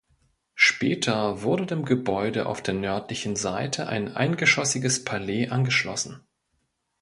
[0.55, 6.23] Später wurde dem Gebäude auf der nördlichen Seite ein eingeschossiges Palais angeschlossen.